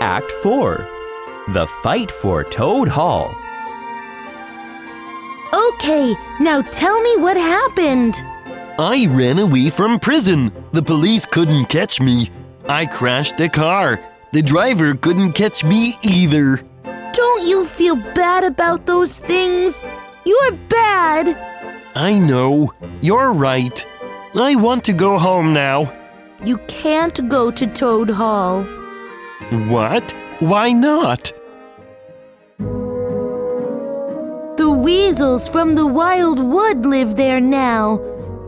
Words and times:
Act 0.00 0.30
4 0.30 0.86
The 1.48 1.66
Fight 1.82 2.10
for 2.10 2.44
Toad 2.44 2.86
Hall. 2.86 3.34
Okay, 5.52 6.14
now 6.38 6.62
tell 6.62 7.00
me 7.02 7.16
what 7.16 7.36
happened. 7.36 8.14
I 8.78 9.08
ran 9.10 9.40
away 9.40 9.70
from 9.70 9.98
prison. 9.98 10.52
The 10.70 10.82
police 10.82 11.24
couldn't 11.24 11.66
catch 11.66 12.00
me. 12.00 12.30
I 12.68 12.86
crashed 12.86 13.40
a 13.40 13.48
car. 13.48 14.00
The 14.32 14.42
driver 14.42 14.94
couldn't 14.94 15.32
catch 15.32 15.64
me 15.64 15.94
either. 16.02 16.60
Don't 17.12 17.44
you 17.44 17.64
feel 17.64 17.96
bad 17.96 18.44
about 18.44 18.86
those 18.86 19.18
things? 19.18 19.82
You're 20.24 20.52
bad. 20.68 21.36
I 21.96 22.20
know. 22.20 22.72
You're 23.00 23.32
right. 23.32 23.84
I 24.36 24.54
want 24.54 24.84
to 24.84 24.92
go 24.92 25.18
home 25.18 25.52
now. 25.52 25.92
You 26.44 26.58
can't 26.68 27.28
go 27.28 27.50
to 27.50 27.66
Toad 27.66 28.10
Hall. 28.10 28.64
What? 29.50 30.14
Why 30.40 30.72
not? 30.72 31.32
The 34.56 34.68
weasels 34.68 35.48
from 35.48 35.76
the 35.76 35.86
wild 35.86 36.40
wood 36.40 36.84
live 36.84 37.16
there 37.16 37.40
now. 37.40 37.98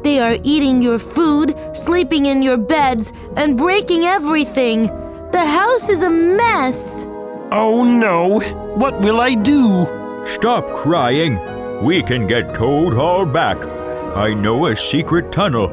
They 0.02 0.18
are 0.18 0.36
eating 0.42 0.82
your 0.82 0.98
food, 0.98 1.54
sleeping 1.76 2.26
in 2.26 2.42
your 2.42 2.56
beds, 2.56 3.12
and 3.36 3.56
breaking 3.56 4.04
everything. 4.04 4.88
The 5.30 5.46
house 5.46 5.88
is 5.88 6.02
a 6.02 6.10
mess. 6.10 7.06
Oh 7.52 7.84
no. 7.84 8.40
What 8.74 9.00
will 9.00 9.20
I 9.20 9.34
do? 9.34 9.86
Stop 10.24 10.74
crying. 10.74 11.38
We 11.84 12.02
can 12.02 12.26
get 12.26 12.52
Toad 12.54 12.94
Hall 12.94 13.24
back. 13.24 13.64
I 14.16 14.34
know 14.34 14.66
a 14.66 14.74
secret 14.76 15.30
tunnel. 15.30 15.72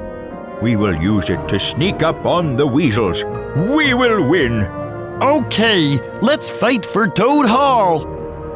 We 0.62 0.76
will 0.76 0.96
use 0.96 1.32
it 1.32 1.48
to 1.49 1.58
sneak 1.58 2.04
up 2.04 2.26
on 2.26 2.55
the 2.55 2.68
weasels. 2.68 3.24
We 3.55 3.96
will 3.96 4.30
win. 4.30 4.77
Okay, 5.21 5.98
let's 6.21 6.48
fight 6.48 6.85
for 6.85 7.07
Toad 7.07 7.48
Hall. 7.48 8.05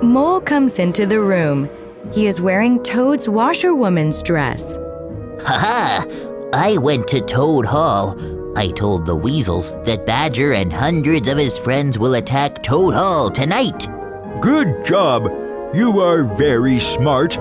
Mole 0.03 0.39
comes 0.39 0.77
into 0.77 1.07
the 1.07 1.19
room. 1.19 1.67
He 2.13 2.27
is 2.27 2.39
wearing 2.39 2.83
Toad's 2.83 3.27
washerwoman's 3.27 4.21
dress. 4.21 4.77
Ha 5.41 5.57
ha! 5.57 6.05
I 6.53 6.77
went 6.77 7.07
to 7.07 7.19
Toad 7.19 7.65
Hall. 7.65 8.15
I 8.55 8.69
told 8.69 9.07
the 9.07 9.15
weasels 9.15 9.75
that 9.85 10.05
Badger 10.05 10.53
and 10.53 10.71
hundreds 10.71 11.27
of 11.27 11.39
his 11.39 11.57
friends 11.57 11.97
will 11.97 12.13
attack 12.13 12.61
Toad 12.61 12.93
Hall 12.93 13.31
tonight. 13.31 13.87
Good 14.39 14.85
job. 14.85 15.23
You 15.73 15.99
are 15.99 16.25
very 16.35 16.77
smart. 16.77 17.37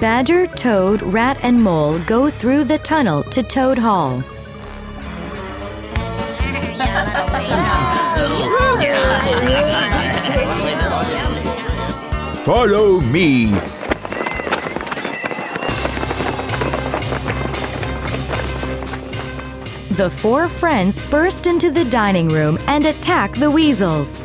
Badger, 0.00 0.48
Toad, 0.48 1.00
Rat, 1.02 1.38
and 1.44 1.62
Mole 1.62 2.00
go 2.00 2.28
through 2.28 2.64
the 2.64 2.78
tunnel 2.78 3.22
to 3.24 3.40
Toad 3.44 3.78
Hall. 3.78 4.20
Follow 12.46 13.00
me. 13.00 13.46
The 19.96 20.08
four 20.08 20.46
friends 20.46 21.04
burst 21.10 21.48
into 21.48 21.72
the 21.72 21.84
dining 21.86 22.28
room 22.28 22.60
and 22.68 22.86
attack 22.86 23.34
the 23.34 23.50
weasels. 23.50 24.20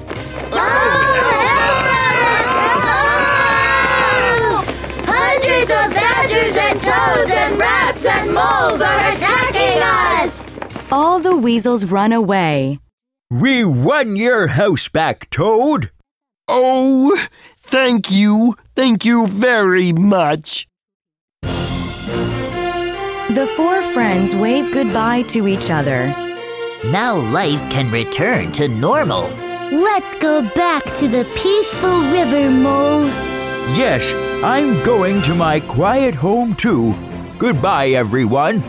Hundreds 5.07 5.71
of 5.71 5.91
badgers 5.91 6.57
and 6.57 6.79
toads 6.79 7.31
and 7.31 7.57
rats 7.57 8.05
and 8.05 8.27
moles 8.27 8.81
are 8.81 9.15
attacking 9.15 9.81
us! 9.81 10.43
All 10.91 11.19
the 11.19 11.35
weasels 11.35 11.85
run 11.85 12.11
away. 12.11 12.77
We 13.31 13.65
won 13.65 14.15
your 14.15 14.45
house 14.45 14.89
back, 14.89 15.27
Toad. 15.31 15.89
Oh, 16.47 17.17
thank 17.57 18.11
you. 18.11 18.55
Thank 18.75 19.05
you 19.05 19.27
very 19.27 19.93
much. 19.93 20.67
The 21.41 23.47
four 23.55 23.81
friends 23.81 24.35
wave 24.35 24.73
goodbye 24.73 25.23
to 25.29 25.47
each 25.47 25.69
other. 25.69 26.07
Now 26.85 27.17
life 27.31 27.61
can 27.71 27.89
return 27.91 28.51
to 28.53 28.67
normal. 28.67 29.29
Let's 29.71 30.15
go 30.15 30.41
back 30.53 30.83
to 30.95 31.07
the 31.07 31.23
peaceful 31.35 32.01
river, 32.11 32.49
Mole. 32.51 33.05
Yes, 33.77 34.11
I'm 34.43 34.83
going 34.83 35.21
to 35.21 35.35
my 35.35 35.59
quiet 35.61 36.15
home 36.15 36.55
too. 36.55 36.93
Goodbye, 37.37 37.89
everyone. 37.89 38.61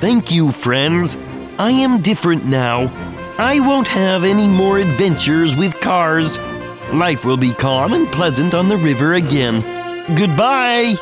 Thank 0.00 0.30
you, 0.30 0.52
friends. 0.52 1.16
I 1.58 1.70
am 1.70 2.02
different 2.02 2.44
now. 2.44 2.92
I 3.38 3.60
won't 3.60 3.88
have 3.88 4.24
any 4.24 4.48
more 4.48 4.78
adventures 4.78 5.56
with 5.56 5.80
cars. 5.80 6.38
Life 6.94 7.24
will 7.24 7.36
be 7.36 7.52
calm 7.52 7.92
and 7.92 8.06
pleasant 8.12 8.54
on 8.54 8.68
the 8.68 8.76
river 8.76 9.14
again. 9.14 9.62
Goodbye. 10.14 10.94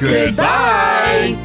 Goodbye. 0.00 1.36